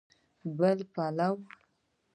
[0.57, 1.31] بل پلو